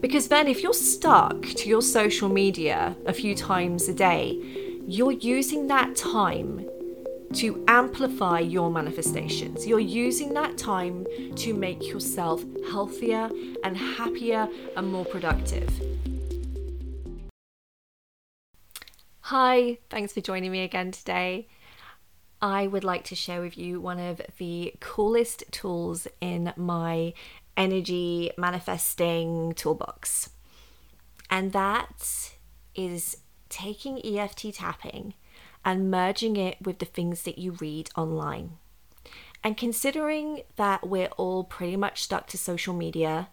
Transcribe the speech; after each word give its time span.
Because 0.00 0.28
then, 0.28 0.46
if 0.46 0.62
you're 0.62 0.72
stuck 0.72 1.42
to 1.42 1.68
your 1.68 1.82
social 1.82 2.28
media 2.28 2.96
a 3.06 3.12
few 3.12 3.34
times 3.34 3.88
a 3.88 3.94
day, 3.94 4.38
you're 4.86 5.12
using 5.12 5.66
that 5.66 5.96
time 5.96 6.68
to 7.34 7.62
amplify 7.68 8.38
your 8.40 8.70
manifestations. 8.70 9.66
You're 9.66 9.80
using 9.80 10.32
that 10.34 10.56
time 10.56 11.06
to 11.36 11.52
make 11.52 11.86
yourself 11.86 12.42
healthier 12.70 13.30
and 13.64 13.76
happier 13.76 14.48
and 14.76 14.90
more 14.90 15.04
productive. 15.04 15.68
Hi, 19.22 19.76
thanks 19.90 20.14
for 20.14 20.22
joining 20.22 20.52
me 20.52 20.62
again 20.62 20.90
today. 20.90 21.48
I 22.40 22.66
would 22.66 22.84
like 22.84 23.04
to 23.04 23.14
share 23.14 23.42
with 23.42 23.58
you 23.58 23.80
one 23.80 23.98
of 23.98 24.22
the 24.38 24.72
coolest 24.80 25.44
tools 25.50 26.08
in 26.20 26.52
my 26.56 27.12
energy 27.58 28.30
manifesting 28.38 29.52
toolbox. 29.52 30.30
And 31.28 31.52
that 31.52 32.32
is 32.74 33.18
taking 33.50 34.00
EFT 34.04 34.54
tapping 34.54 35.14
and 35.64 35.90
merging 35.90 36.36
it 36.36 36.56
with 36.62 36.78
the 36.78 36.86
things 36.86 37.22
that 37.22 37.36
you 37.36 37.52
read 37.52 37.90
online. 37.96 38.52
And 39.44 39.56
considering 39.56 40.42
that 40.56 40.88
we're 40.88 41.10
all 41.16 41.44
pretty 41.44 41.76
much 41.76 42.02
stuck 42.02 42.26
to 42.28 42.38
social 42.38 42.74
media 42.74 43.28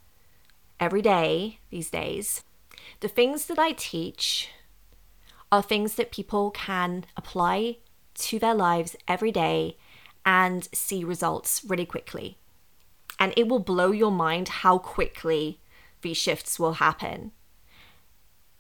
every 0.80 1.02
day 1.02 1.60
these 1.70 1.90
days, 1.90 2.44
the 3.00 3.08
things 3.08 3.46
that 3.46 3.60
I 3.60 3.72
teach 3.72 4.50
are 5.52 5.64
things 5.64 5.96
that 5.96 6.12
people 6.12 6.52
can 6.52 7.06
apply 7.16 7.78
to 8.16 8.40
their 8.40 8.54
lives 8.54 8.96
every 9.08 9.32
day 9.32 9.78
and 10.26 10.68
see 10.74 11.04
results 11.04 11.64
really 11.66 11.86
quickly. 11.86 12.38
And 13.20 13.34
it 13.38 13.48
will 13.48 13.60
blow 13.60 13.92
your 13.92 14.12
mind 14.12 14.48
how 14.48 14.78
quickly 14.78 15.60
these 16.02 16.18
shifts 16.18 16.60
will 16.60 16.74
happen. 16.74 17.32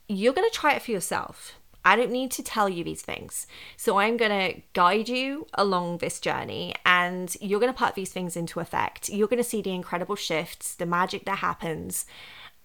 You're 0.07 0.33
going 0.33 0.49
to 0.49 0.55
try 0.55 0.73
it 0.73 0.81
for 0.81 0.91
yourself. 0.91 1.55
I 1.83 1.95
don't 1.95 2.11
need 2.11 2.31
to 2.31 2.43
tell 2.43 2.67
you 2.67 2.83
these 2.83 3.03
things. 3.03 3.45
So 3.77 3.99
I'm 3.99 4.17
going 4.17 4.31
to 4.31 4.61
guide 4.73 5.07
you 5.07 5.45
along 5.53 5.99
this 5.99 6.19
journey 6.19 6.73
and 6.83 7.35
you're 7.39 7.59
going 7.59 7.71
to 7.71 7.77
put 7.77 7.93
these 7.93 8.11
things 8.11 8.35
into 8.35 8.59
effect. 8.59 9.07
You're 9.09 9.27
going 9.27 9.43
to 9.43 9.47
see 9.47 9.61
the 9.61 9.73
incredible 9.73 10.15
shifts, 10.15 10.73
the 10.73 10.87
magic 10.87 11.25
that 11.25 11.37
happens. 11.37 12.07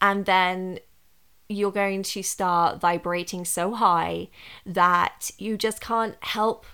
And 0.00 0.25
then 0.25 0.78
you're 1.50 1.72
going 1.72 2.02
to 2.02 2.22
start 2.22 2.80
vibrating 2.80 3.44
so 3.44 3.75
high 3.75 4.28
that 4.64 5.30
you 5.36 5.58
just 5.58 5.82
can't 5.82 6.16
help 6.20 6.64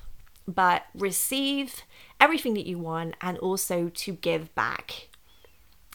but 0.47 0.85
receive 0.95 1.83
everything 2.21 2.55
that 2.55 2.67
you 2.67 2.79
want 2.79 3.15
and 3.21 3.39
also 3.39 3.89
to 3.89 4.13
give 4.13 4.55
back. 4.55 5.09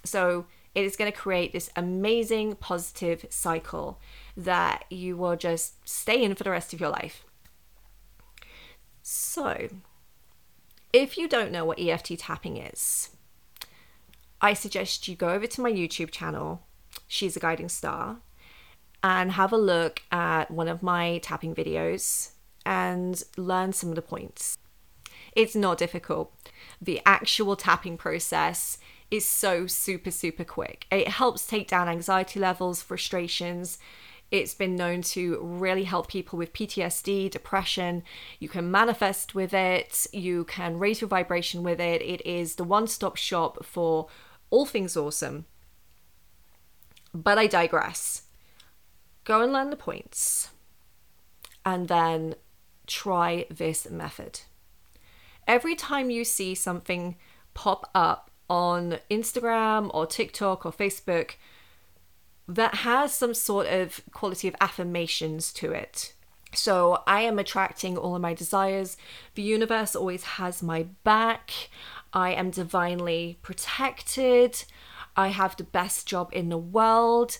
So 0.03 0.45
it 0.73 0.85
is 0.85 0.95
going 0.95 1.11
to 1.11 1.17
create 1.17 1.51
this 1.51 1.69
amazing 1.75 2.55
positive 2.55 3.25
cycle 3.29 3.99
that 4.37 4.85
you 4.89 5.17
will 5.17 5.35
just 5.35 5.87
stay 5.87 6.23
in 6.23 6.35
for 6.35 6.43
the 6.43 6.51
rest 6.51 6.73
of 6.73 6.79
your 6.79 6.89
life. 6.89 7.23
So, 9.01 9.67
if 10.93 11.17
you 11.17 11.27
don't 11.27 11.51
know 11.51 11.65
what 11.65 11.79
EFT 11.79 12.19
tapping 12.19 12.57
is, 12.57 13.09
I 14.39 14.53
suggest 14.53 15.07
you 15.07 15.15
go 15.15 15.29
over 15.29 15.47
to 15.47 15.61
my 15.61 15.71
YouTube 15.71 16.11
channel, 16.11 16.61
She's 17.07 17.35
a 17.35 17.39
Guiding 17.39 17.69
Star, 17.69 18.17
and 19.03 19.33
have 19.33 19.51
a 19.51 19.57
look 19.57 20.01
at 20.11 20.51
one 20.51 20.67
of 20.67 20.83
my 20.83 21.17
tapping 21.19 21.53
videos 21.53 22.31
and 22.65 23.21
learn 23.35 23.73
some 23.73 23.89
of 23.89 23.95
the 23.95 24.01
points. 24.01 24.57
It's 25.33 25.55
not 25.55 25.77
difficult. 25.77 26.33
The 26.81 27.01
actual 27.05 27.55
tapping 27.55 27.97
process 27.97 28.77
is 29.09 29.25
so 29.25 29.67
super, 29.67 30.11
super 30.11 30.43
quick. 30.43 30.85
It 30.91 31.07
helps 31.09 31.45
take 31.45 31.67
down 31.67 31.87
anxiety 31.87 32.39
levels, 32.39 32.81
frustrations, 32.81 33.77
it's 34.31 34.53
been 34.53 34.77
known 34.77 35.01
to 35.01 35.37
really 35.41 35.83
help 35.83 36.07
people 36.07 36.39
with 36.39 36.53
PTSD, 36.53 37.29
depression. 37.29 38.01
You 38.39 38.47
can 38.47 38.71
manifest 38.71 39.35
with 39.35 39.53
it, 39.53 40.07
you 40.13 40.45
can 40.45 40.79
raise 40.79 41.01
your 41.01 41.09
vibration 41.09 41.63
with 41.63 41.81
it. 41.81 42.01
It 42.01 42.25
is 42.25 42.55
the 42.55 42.63
one 42.63 42.87
stop 42.87 43.17
shop 43.17 43.65
for 43.65 44.07
all 44.49 44.65
things 44.65 44.95
awesome. 44.95 45.45
But 47.13 47.37
I 47.37 47.47
digress. 47.47 48.23
Go 49.25 49.41
and 49.41 49.51
learn 49.51 49.69
the 49.69 49.75
points 49.75 50.51
and 51.65 51.89
then 51.89 52.35
try 52.87 53.45
this 53.49 53.89
method. 53.89 54.41
Every 55.51 55.75
time 55.75 56.09
you 56.09 56.23
see 56.23 56.55
something 56.55 57.17
pop 57.53 57.91
up 57.93 58.31
on 58.49 58.99
Instagram 59.09 59.91
or 59.93 60.05
TikTok 60.05 60.65
or 60.65 60.71
Facebook, 60.71 61.31
that 62.47 62.75
has 62.75 63.13
some 63.13 63.33
sort 63.33 63.67
of 63.67 63.99
quality 64.13 64.47
of 64.47 64.55
affirmations 64.61 65.51
to 65.55 65.73
it. 65.73 66.13
So 66.53 67.03
I 67.05 67.23
am 67.23 67.37
attracting 67.37 67.97
all 67.97 68.15
of 68.15 68.21
my 68.21 68.33
desires. 68.33 68.95
The 69.35 69.41
universe 69.41 69.93
always 69.93 70.23
has 70.23 70.63
my 70.63 70.83
back. 71.03 71.51
I 72.13 72.31
am 72.31 72.49
divinely 72.49 73.37
protected. 73.41 74.63
I 75.17 75.27
have 75.27 75.57
the 75.57 75.65
best 75.65 76.07
job 76.07 76.29
in 76.31 76.47
the 76.47 76.57
world. 76.57 77.39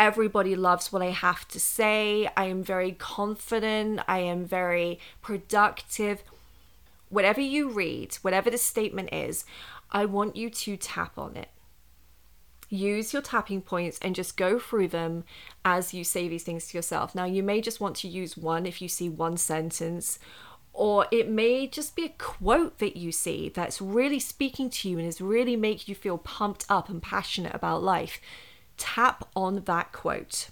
Everybody 0.00 0.56
loves 0.56 0.92
what 0.92 1.00
I 1.00 1.10
have 1.10 1.46
to 1.46 1.60
say. 1.60 2.28
I 2.36 2.46
am 2.46 2.64
very 2.64 2.90
confident. 2.90 4.00
I 4.08 4.18
am 4.18 4.44
very 4.44 4.98
productive. 5.22 6.24
Whatever 7.10 7.42
you 7.42 7.68
read, 7.68 8.14
whatever 8.22 8.50
the 8.50 8.58
statement 8.58 9.12
is, 9.12 9.44
I 9.90 10.06
want 10.06 10.36
you 10.36 10.48
to 10.48 10.76
tap 10.78 11.18
on 11.18 11.36
it 11.36 11.50
use 12.70 13.12
your 13.12 13.20
tapping 13.20 13.60
points 13.60 13.98
and 14.00 14.14
just 14.14 14.36
go 14.36 14.58
through 14.58 14.88
them 14.88 15.24
as 15.64 15.92
you 15.92 16.04
say 16.04 16.28
these 16.28 16.44
things 16.44 16.68
to 16.68 16.78
yourself. 16.78 17.14
Now, 17.14 17.24
you 17.24 17.42
may 17.42 17.60
just 17.60 17.80
want 17.80 17.96
to 17.96 18.08
use 18.08 18.36
one 18.36 18.64
if 18.64 18.80
you 18.80 18.88
see 18.88 19.08
one 19.08 19.36
sentence, 19.36 20.18
or 20.72 21.06
it 21.10 21.28
may 21.28 21.66
just 21.66 21.96
be 21.96 22.04
a 22.04 22.14
quote 22.16 22.78
that 22.78 22.96
you 22.96 23.10
see 23.10 23.48
that's 23.48 23.82
really 23.82 24.20
speaking 24.20 24.70
to 24.70 24.88
you 24.88 24.98
and 24.98 25.06
is 25.06 25.20
really 25.20 25.56
making 25.56 25.86
you 25.88 25.96
feel 25.96 26.16
pumped 26.16 26.64
up 26.68 26.88
and 26.88 27.02
passionate 27.02 27.54
about 27.54 27.82
life. 27.82 28.20
Tap 28.76 29.28
on 29.34 29.64
that 29.64 29.92
quote. 29.92 30.50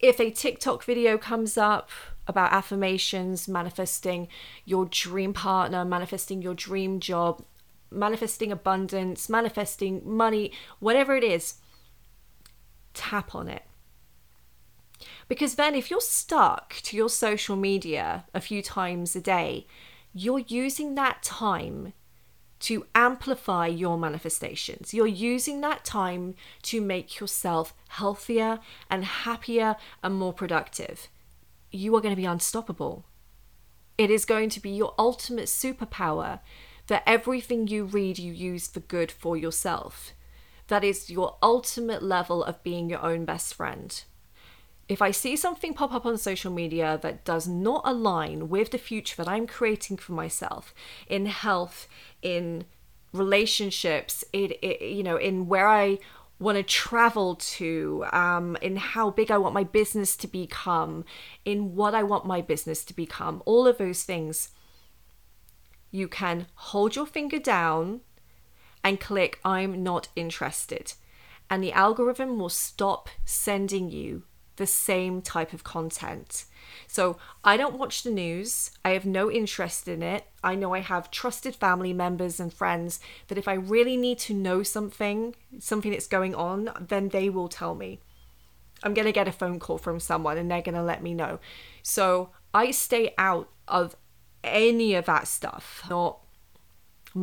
If 0.00 0.18
a 0.18 0.30
TikTok 0.30 0.82
video 0.82 1.18
comes 1.18 1.58
up 1.58 1.90
about 2.28 2.52
affirmations, 2.52 3.48
manifesting 3.48 4.28
your 4.64 4.86
dream 4.86 5.32
partner, 5.32 5.84
manifesting 5.84 6.42
your 6.42 6.54
dream 6.54 7.00
job, 7.00 7.42
manifesting 7.90 8.52
abundance, 8.52 9.28
manifesting 9.28 10.02
money, 10.04 10.52
whatever 10.78 11.16
it 11.16 11.24
is, 11.24 11.54
tap 12.94 13.34
on 13.34 13.48
it. 13.48 13.62
Because 15.28 15.54
then, 15.54 15.74
if 15.74 15.90
you're 15.90 16.00
stuck 16.00 16.74
to 16.82 16.96
your 16.96 17.08
social 17.08 17.56
media 17.56 18.24
a 18.34 18.40
few 18.40 18.62
times 18.62 19.14
a 19.16 19.20
day, 19.20 19.66
you're 20.12 20.40
using 20.40 20.94
that 20.94 21.22
time 21.22 21.92
to 22.60 22.86
amplify 22.94 23.66
your 23.66 23.96
manifestations. 23.96 24.92
You're 24.92 25.06
using 25.06 25.60
that 25.60 25.84
time 25.84 26.34
to 26.62 26.80
make 26.80 27.20
yourself 27.20 27.74
healthier 27.88 28.58
and 28.90 29.04
happier 29.04 29.76
and 30.02 30.14
more 30.14 30.32
productive. 30.32 31.08
You 31.70 31.94
are 31.96 32.00
going 32.00 32.14
to 32.14 32.20
be 32.20 32.26
unstoppable. 32.26 33.04
It 33.96 34.10
is 34.10 34.24
going 34.24 34.48
to 34.50 34.60
be 34.60 34.70
your 34.70 34.94
ultimate 34.98 35.46
superpower 35.46 36.40
that 36.86 37.02
everything 37.06 37.68
you 37.68 37.84
read 37.84 38.18
you 38.18 38.32
use 38.32 38.66
for 38.66 38.80
good 38.80 39.10
for 39.10 39.36
yourself. 39.36 40.12
That 40.68 40.84
is 40.84 41.10
your 41.10 41.36
ultimate 41.42 42.02
level 42.02 42.44
of 42.44 42.62
being 42.62 42.90
your 42.90 43.02
own 43.02 43.24
best 43.24 43.54
friend. 43.54 44.02
If 44.88 45.02
I 45.02 45.10
see 45.10 45.36
something 45.36 45.74
pop 45.74 45.92
up 45.92 46.06
on 46.06 46.16
social 46.16 46.50
media 46.50 46.98
that 47.02 47.24
does 47.24 47.46
not 47.46 47.82
align 47.84 48.48
with 48.48 48.70
the 48.70 48.78
future 48.78 49.16
that 49.16 49.28
I'm 49.28 49.46
creating 49.46 49.98
for 49.98 50.12
myself 50.12 50.74
in 51.06 51.26
health, 51.26 51.88
in 52.22 52.64
relationships, 53.12 54.24
in, 54.32 54.52
in 54.62 54.96
you 54.96 55.02
know, 55.02 55.16
in 55.16 55.46
where 55.46 55.68
I 55.68 55.98
want 56.38 56.56
to 56.56 56.62
travel 56.62 57.34
to, 57.34 58.04
um, 58.12 58.56
in 58.62 58.76
how 58.76 59.10
big 59.10 59.30
I 59.30 59.38
want 59.38 59.54
my 59.54 59.64
business 59.64 60.16
to 60.18 60.28
become, 60.28 61.04
in 61.44 61.74
what 61.74 61.94
I 61.94 62.02
want 62.02 62.26
my 62.26 62.40
business 62.40 62.84
to 62.86 62.94
become, 62.94 63.42
all 63.44 63.66
of 63.66 63.78
those 63.78 64.04
things 64.04 64.50
you 65.90 66.06
can 66.06 66.46
hold 66.54 66.94
your 66.94 67.06
finger 67.06 67.38
down 67.38 68.00
and 68.84 69.00
click 69.00 69.40
I'm 69.44 69.82
not 69.82 70.08
interested. 70.14 70.92
And 71.50 71.62
the 71.62 71.72
algorithm 71.72 72.38
will 72.38 72.50
stop 72.50 73.08
sending 73.24 73.90
you 73.90 74.24
the 74.58 74.66
same 74.66 75.22
type 75.22 75.52
of 75.52 75.64
content. 75.64 76.44
So 76.86 77.18
I 77.42 77.56
don't 77.56 77.78
watch 77.78 78.02
the 78.02 78.10
news. 78.10 78.70
I 78.84 78.90
have 78.90 79.06
no 79.06 79.30
interest 79.30 79.88
in 79.88 80.02
it. 80.02 80.24
I 80.44 80.54
know 80.54 80.74
I 80.74 80.80
have 80.80 81.10
trusted 81.10 81.56
family 81.56 81.92
members 81.92 82.38
and 82.38 82.52
friends 82.52 83.00
that 83.28 83.38
if 83.38 83.48
I 83.48 83.54
really 83.54 83.96
need 83.96 84.18
to 84.20 84.34
know 84.34 84.62
something, 84.62 85.34
something 85.58 85.90
that's 85.90 86.06
going 86.06 86.34
on, 86.34 86.70
then 86.80 87.08
they 87.08 87.30
will 87.30 87.48
tell 87.48 87.74
me. 87.74 88.00
I'm 88.82 88.94
going 88.94 89.06
to 89.06 89.12
get 89.12 89.26
a 89.26 89.32
phone 89.32 89.58
call 89.58 89.78
from 89.78 89.98
someone 89.98 90.38
and 90.38 90.50
they're 90.50 90.62
going 90.62 90.74
to 90.74 90.82
let 90.82 91.02
me 91.02 91.14
know. 91.14 91.40
So 91.82 92.30
I 92.54 92.70
stay 92.70 93.14
out 93.18 93.48
of 93.66 93.96
any 94.44 94.94
of 94.94 95.06
that 95.06 95.26
stuff. 95.26 95.82
Not 95.90 96.18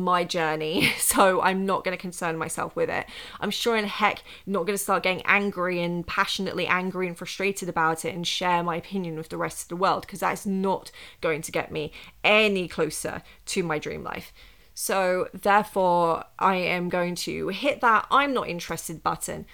my 0.02 0.24
journey, 0.24 0.92
so 0.98 1.40
I'm 1.40 1.66
not 1.66 1.84
going 1.84 1.96
to 1.96 2.00
concern 2.00 2.36
myself 2.36 2.76
with 2.76 2.90
it. 2.90 3.06
I'm 3.40 3.50
sure 3.50 3.76
in 3.76 3.84
heck 3.86 4.22
not 4.46 4.66
going 4.66 4.76
to 4.76 4.82
start 4.82 5.02
getting 5.02 5.22
angry 5.24 5.82
and 5.82 6.06
passionately 6.06 6.66
angry 6.66 7.06
and 7.06 7.16
frustrated 7.16 7.68
about 7.68 8.04
it 8.04 8.14
and 8.14 8.26
share 8.26 8.62
my 8.62 8.76
opinion 8.76 9.16
with 9.16 9.28
the 9.28 9.36
rest 9.36 9.62
of 9.62 9.68
the 9.68 9.76
world 9.76 10.02
because 10.02 10.20
that's 10.20 10.46
not 10.46 10.90
going 11.20 11.42
to 11.42 11.52
get 11.52 11.70
me 11.72 11.92
any 12.22 12.68
closer 12.68 13.22
to 13.46 13.62
my 13.62 13.78
dream 13.78 14.02
life. 14.02 14.32
So, 14.74 15.28
therefore, 15.32 16.24
I 16.38 16.56
am 16.56 16.90
going 16.90 17.14
to 17.16 17.48
hit 17.48 17.80
that 17.80 18.06
I'm 18.10 18.34
not 18.34 18.48
interested 18.48 19.02
button 19.02 19.46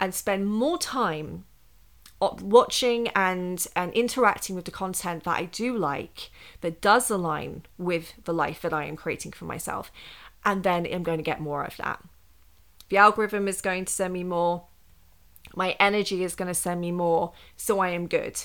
and 0.00 0.14
spend 0.14 0.46
more 0.46 0.78
time 0.78 1.44
watching 2.32 3.08
and 3.08 3.66
and 3.74 3.92
interacting 3.92 4.56
with 4.56 4.64
the 4.64 4.70
content 4.70 5.24
that 5.24 5.36
I 5.36 5.44
do 5.44 5.76
like 5.76 6.30
that 6.60 6.80
does 6.80 7.10
align 7.10 7.64
with 7.78 8.14
the 8.24 8.34
life 8.34 8.60
that 8.62 8.72
I 8.72 8.84
am 8.84 8.96
creating 8.96 9.32
for 9.32 9.44
myself 9.44 9.90
and 10.44 10.62
then 10.62 10.86
I'm 10.90 11.02
going 11.02 11.18
to 11.18 11.24
get 11.24 11.40
more 11.40 11.64
of 11.64 11.76
that. 11.78 12.02
The 12.88 12.98
algorithm 12.98 13.48
is 13.48 13.60
going 13.60 13.86
to 13.86 13.92
send 13.92 14.12
me 14.12 14.24
more. 14.24 14.64
My 15.56 15.76
energy 15.80 16.22
is 16.22 16.34
going 16.34 16.48
to 16.48 16.54
send 16.54 16.80
me 16.80 16.92
more, 16.92 17.32
so 17.56 17.78
I 17.78 17.90
am 17.90 18.06
good. 18.06 18.40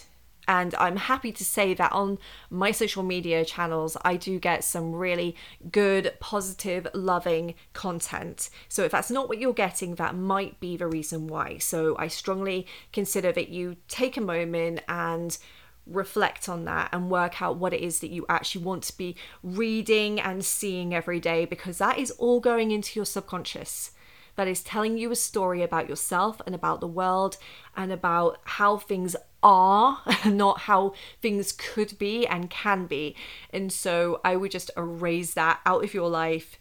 And 0.49 0.73
I'm 0.79 0.95
happy 0.95 1.31
to 1.31 1.45
say 1.45 1.75
that 1.75 1.91
on 1.91 2.17
my 2.49 2.71
social 2.71 3.03
media 3.03 3.45
channels, 3.45 3.95
I 4.03 4.15
do 4.15 4.39
get 4.39 4.63
some 4.63 4.93
really 4.93 5.35
good, 5.71 6.15
positive, 6.19 6.87
loving 6.95 7.53
content. 7.73 8.49
So 8.67 8.83
if 8.83 8.91
that's 8.91 9.11
not 9.11 9.29
what 9.29 9.37
you're 9.37 9.53
getting, 9.53 9.93
that 9.95 10.15
might 10.15 10.59
be 10.59 10.75
the 10.75 10.87
reason 10.87 11.27
why. 11.27 11.59
So 11.59 11.95
I 11.99 12.07
strongly 12.07 12.65
consider 12.91 13.31
that 13.31 13.49
you 13.49 13.77
take 13.87 14.17
a 14.17 14.21
moment 14.21 14.81
and 14.89 15.37
reflect 15.85 16.49
on 16.49 16.65
that 16.65 16.89
and 16.93 17.11
work 17.11 17.43
out 17.43 17.57
what 17.57 17.71
it 17.71 17.81
is 17.81 17.99
that 17.99 18.09
you 18.09 18.25
actually 18.27 18.63
want 18.63 18.81
to 18.85 18.97
be 18.97 19.15
reading 19.43 20.19
and 20.19 20.43
seeing 20.43 20.95
every 20.95 21.19
day 21.19 21.45
because 21.45 21.77
that 21.77 21.99
is 21.99 22.09
all 22.11 22.39
going 22.39 22.71
into 22.71 22.97
your 22.97 23.05
subconscious 23.05 23.91
that 24.39 24.47
is 24.47 24.63
telling 24.63 24.97
you 24.97 25.11
a 25.11 25.15
story 25.17 25.61
about 25.63 25.89
yourself 25.89 26.41
and 26.45 26.55
about 26.55 26.79
the 26.79 26.87
world 26.87 27.35
and 27.75 27.91
about 27.91 28.37
how 28.45 28.77
things 28.77 29.13
are, 29.43 30.01
not 30.25 30.61
how 30.61 30.93
things 31.21 31.51
could 31.51 31.97
be 31.97 32.27
and 32.27 32.49
can 32.49 32.85
be. 32.85 33.15
And 33.51 33.71
so 33.71 34.21
I 34.23 34.35
would 34.35 34.51
just 34.51 34.71
erase 34.77 35.33
that 35.33 35.59
out 35.65 35.83
of 35.83 35.93
your 35.93 36.09
life. 36.09 36.59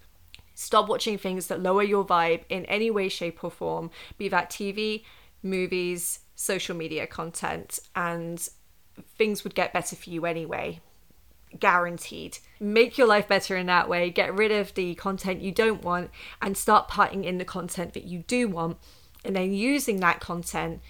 Stop 0.54 0.88
watching 0.88 1.18
things 1.18 1.46
that 1.46 1.62
lower 1.62 1.82
your 1.82 2.04
vibe 2.04 2.42
in 2.48 2.64
any 2.66 2.90
way, 2.90 3.08
shape, 3.08 3.44
or 3.44 3.50
form, 3.50 3.90
be 4.16 4.28
that 4.28 4.50
TV, 4.50 5.04
movies, 5.42 6.20
social 6.34 6.76
media 6.76 7.06
content, 7.06 7.78
and 7.94 8.48
things 9.16 9.44
would 9.44 9.54
get 9.54 9.72
better 9.72 9.94
for 9.94 10.10
you 10.10 10.26
anyway 10.26 10.80
guaranteed. 11.58 12.38
Make 12.60 12.98
your 12.98 13.06
life 13.06 13.28
better 13.28 13.56
in 13.56 13.66
that 13.66 13.88
way. 13.88 14.10
Get 14.10 14.34
rid 14.34 14.52
of 14.52 14.74
the 14.74 14.94
content 14.94 15.40
you 15.40 15.52
don't 15.52 15.82
want 15.82 16.10
and 16.42 16.56
start 16.56 16.88
putting 16.88 17.24
in 17.24 17.38
the 17.38 17.44
content 17.44 17.94
that 17.94 18.04
you 18.04 18.20
do 18.26 18.48
want, 18.48 18.78
and 19.24 19.34
then 19.34 19.52
using 19.52 20.00
that 20.00 20.20
content 20.20 20.80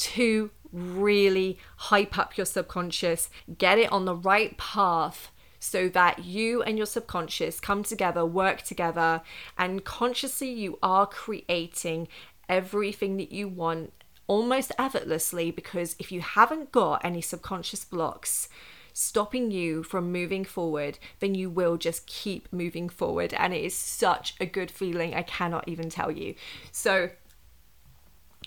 to 0.00 0.50
really 0.72 1.58
hype 1.76 2.16
up 2.16 2.36
your 2.36 2.46
subconscious, 2.46 3.28
get 3.58 3.78
it 3.78 3.92
on 3.92 4.04
the 4.04 4.14
right 4.14 4.56
path 4.56 5.30
so 5.58 5.88
that 5.90 6.24
you 6.24 6.62
and 6.62 6.78
your 6.78 6.86
subconscious 6.86 7.60
come 7.60 7.82
together, 7.82 8.24
work 8.24 8.62
together, 8.62 9.20
and 9.58 9.84
consciously 9.84 10.50
you 10.50 10.78
are 10.82 11.06
creating 11.06 12.08
everything 12.48 13.18
that 13.18 13.30
you 13.30 13.46
want 13.46 13.92
almost 14.26 14.72
effortlessly 14.78 15.50
because 15.50 15.96
if 15.98 16.10
you 16.10 16.20
haven't 16.20 16.72
got 16.72 17.04
any 17.04 17.20
subconscious 17.20 17.84
blocks, 17.84 18.48
stopping 18.94 19.50
you 19.50 19.82
from 19.82 20.10
moving 20.10 20.44
forward, 20.44 20.98
then 21.18 21.34
you 21.34 21.50
will 21.50 21.76
just 21.76 22.06
keep 22.06 22.50
moving 22.52 22.88
forward. 22.88 23.34
And 23.34 23.52
it 23.52 23.62
is 23.62 23.74
such 23.74 24.34
a 24.40 24.46
good 24.46 24.70
feeling. 24.70 25.14
I 25.14 25.22
cannot 25.22 25.68
even 25.68 25.90
tell 25.90 26.10
you. 26.10 26.34
So 26.72 27.10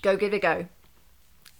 go 0.02 0.16
give 0.16 0.34
it 0.34 0.36
a 0.36 0.40
go 0.40 0.68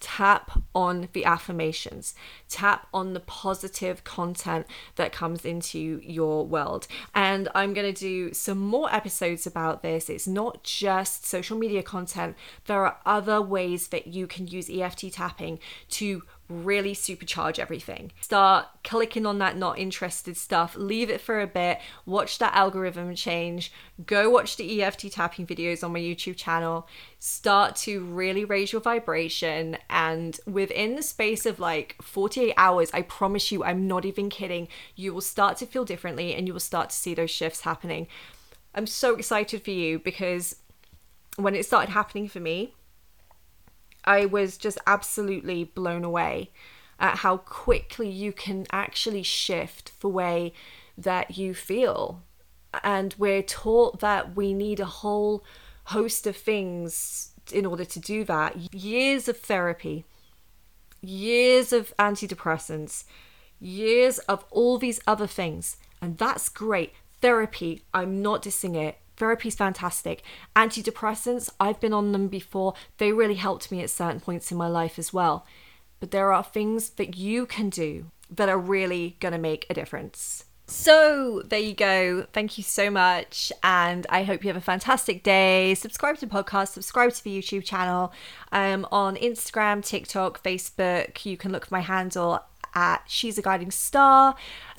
tap 0.05 0.61
on 0.75 1.09
the 1.15 1.25
affirmations, 1.25 2.15
tap 2.47 2.87
on 2.93 3.15
the 3.15 3.21
positive 3.21 4.05
content 4.05 4.67
that 4.97 5.13
comes 5.13 5.47
into 5.47 5.99
your 6.05 6.47
world. 6.47 6.87
And 7.15 7.49
I'm 7.55 7.73
going 7.73 7.93
to 7.93 7.99
do 7.99 8.35
some 8.35 8.59
more 8.59 8.95
episodes 8.95 9.47
about 9.47 9.83
this. 9.83 10.11
It's 10.11 10.29
not 10.29 10.63
just 10.63 11.25
social 11.25 11.57
media 11.57 11.83
content, 11.83 12.37
there 12.67 12.85
are 12.85 12.99
other 13.07 13.41
ways 13.41 13.89
that 13.89 14.07
you 14.09 14.27
can 14.27 14.47
use 14.47 14.69
EFT 14.69 15.11
tapping 15.11 15.59
to 15.93 16.23
really 16.49 16.95
supercharge 16.95 17.59
everything. 17.59 18.13
Start 18.21 18.67
clicking 18.83 19.27
on 19.27 19.39
that 19.39 19.57
not 19.57 19.79
interested 19.79 20.37
stuff, 20.37 20.77
leave 20.77 21.11
it 21.11 21.21
for 21.21 21.41
a 21.41 21.47
bit, 21.47 21.81
watch 22.05 22.39
that 22.39 22.55
algorithm 22.55 23.15
change, 23.15 23.73
go 24.05 24.29
watch 24.29 24.57
the 24.57 24.83
EFT 24.83 25.13
tapping 25.13 25.47
videos 25.47 25.83
on 25.83 25.93
my 25.93 25.99
YouTube 25.99 26.37
channel, 26.37 26.87
start 27.19 27.77
to 27.77 28.05
really 28.05 28.45
raise 28.45 28.73
your 28.73 28.83
vibration. 28.83 29.79
And 29.89 30.39
within 30.47 30.97
the 30.97 31.03
space 31.03 31.47
of 31.47 31.59
like 31.59 31.97
48 32.03 32.55
hours, 32.57 32.91
I 32.93 33.03
promise 33.03 33.51
you, 33.51 33.65
I'm 33.65 33.87
not 33.87 34.05
even 34.05 34.29
kidding, 34.29 34.69
you 34.95 35.15
will 35.15 35.21
start 35.21 35.57
to 35.59 35.67
feel 35.67 35.85
differently 35.85 36.35
and 36.35 36.47
you 36.47 36.53
will 36.53 36.61
start 36.61 36.91
to 36.91 36.97
see 36.97 37.15
those 37.15 37.31
shifts 37.31 37.63
happening. 37.63 38.07
I'm 38.75 38.87
so 38.87 39.15
excited 39.15 39.63
for 39.63 39.71
you 39.71 39.99
because 39.99 40.57
when 41.37 41.55
it 41.55 41.65
started 41.65 41.93
happening 41.93 42.29
for 42.29 42.41
me, 42.41 42.75
I 44.05 44.27
was 44.27 44.57
just 44.57 44.79
absolutely 44.87 45.65
blown 45.65 46.05
away 46.05 46.51
at 46.99 47.19
how 47.19 47.39
quickly 47.39 48.09
you 48.09 48.33
can 48.33 48.67
actually 48.71 49.23
shift 49.23 49.99
the 50.01 50.09
way 50.09 50.53
that 50.97 51.37
you 51.37 51.55
feel. 51.55 52.23
And 52.83 53.15
we're 53.19 53.43
taught 53.43 54.01
that 54.01 54.37
we 54.37 54.53
need 54.53 54.81
a 54.81 54.85
whole 54.85 55.45
host 55.85 56.27
of 56.27 56.37
things 56.37 57.33
in 57.53 57.67
order 57.67 57.85
to 57.85 58.01
do 58.01 58.25
that. 58.25 58.75
Years 58.75 59.29
of 59.29 59.39
therapy, 59.39 60.05
years 61.01 61.73
of 61.73 61.95
antidepressants, 61.99 63.05
years 63.61 64.19
of 64.21 64.45
all 64.51 64.79
these 64.79 65.01
other 65.07 65.27
things. 65.27 65.77
And 66.01 66.19
that's 66.19 66.49
great. 66.49 66.93
Therapy, 67.21 67.83
I'm 67.93 68.23
not 68.23 68.43
dissing 68.43 68.77
it. 68.77 68.99
Therapy's 69.17 69.55
fantastic. 69.55 70.23
Antidepressants, 70.57 71.51
I've 71.61 71.81
been 71.81 71.93
on 71.93 72.13
them 72.13 72.29
before. 72.29 72.75
They 72.99 73.13
really 73.13 73.35
helped 73.35 73.71
me 73.71 73.83
at 73.83 73.91
certain 73.91 74.21
points 74.21 74.51
in 74.51 74.59
my 74.59 74.69
life 74.69 74.99
as 74.99 75.13
well. 75.13 75.47
But 76.01 76.11
there 76.11 76.33
are 76.33 76.45
things 76.45 76.91
that 76.91 77.17
you 77.17 77.47
can 77.47 77.71
do 77.71 78.11
that 78.31 78.49
are 78.49 78.59
really 78.59 79.17
going 79.21 79.33
to 79.33 79.39
make 79.39 79.67
a 79.71 79.75
difference. 79.75 80.45
So, 80.67 81.43
there 81.45 81.61
you 81.61 81.75
go. 81.75 82.27
Thank 82.33 82.57
you 82.57 82.65
so 82.65 82.91
much. 82.91 83.53
And 83.63 84.07
I 84.09 84.23
hope 84.25 84.43
you 84.43 84.49
have 84.49 84.57
a 84.57 84.63
fantastic 84.63 85.23
day. 85.23 85.75
Subscribe 85.75 86.17
to 86.19 86.27
the 86.27 86.35
podcast, 86.35 86.69
subscribe 86.69 87.13
to 87.13 87.23
the 87.23 87.39
YouTube 87.39 87.65
channel. 87.65 88.13
Um, 88.51 88.87
on 88.91 89.17
Instagram, 89.17 89.85
TikTok, 89.85 90.43
Facebook, 90.43 91.25
you 91.27 91.37
can 91.37 91.53
look 91.53 91.67
for 91.67 91.75
my 91.75 91.81
handle 91.81 92.41
at 92.75 93.03
She's 93.07 93.37
a 93.37 93.43
Guiding 93.43 93.71
Star. 93.71 94.37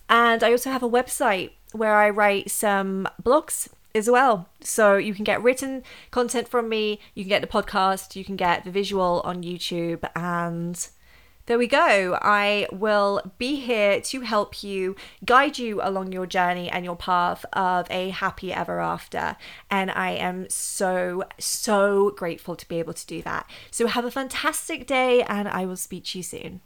And 0.09 0.43
I 0.43 0.51
also 0.51 0.71
have 0.71 0.83
a 0.83 0.89
website 0.89 1.51
where 1.71 1.95
I 1.95 2.09
write 2.09 2.49
some 2.49 3.07
blogs 3.21 3.69
as 3.95 4.09
well. 4.09 4.49
So 4.61 4.97
you 4.97 5.13
can 5.13 5.23
get 5.23 5.41
written 5.41 5.83
content 6.11 6.47
from 6.47 6.69
me, 6.69 6.99
you 7.13 7.23
can 7.23 7.29
get 7.29 7.41
the 7.41 7.47
podcast, 7.47 8.15
you 8.15 8.25
can 8.25 8.35
get 8.35 8.65
the 8.65 8.71
visual 8.71 9.21
on 9.23 9.41
YouTube, 9.43 10.07
and 10.15 10.87
there 11.47 11.59
we 11.59 11.67
go. 11.67 12.17
I 12.21 12.67
will 12.71 13.21
be 13.37 13.57
here 13.57 14.01
to 14.01 14.21
help 14.21 14.63
you, 14.63 14.95
guide 15.23 15.59
you 15.59 15.79
along 15.81 16.11
your 16.11 16.25
journey 16.25 16.69
and 16.71 16.83
your 16.83 16.95
path 16.95 17.45
of 17.53 17.85
a 17.91 18.09
happy 18.09 18.51
ever 18.51 18.79
after. 18.79 19.37
And 19.69 19.91
I 19.91 20.11
am 20.11 20.49
so, 20.49 21.23
so 21.37 22.11
grateful 22.17 22.55
to 22.55 22.67
be 22.67 22.79
able 22.79 22.93
to 22.93 23.05
do 23.05 23.21
that. 23.21 23.47
So 23.69 23.85
have 23.85 24.05
a 24.05 24.11
fantastic 24.11 24.87
day, 24.87 25.21
and 25.21 25.47
I 25.47 25.65
will 25.65 25.77
speak 25.77 26.05
to 26.05 26.19
you 26.19 26.23
soon. 26.23 26.61